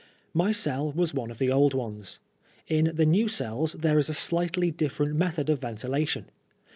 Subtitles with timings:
[0.33, 2.17] My cell was one of the old ones.
[2.67, 6.25] In the new cells there is a slightly different method of ventilation.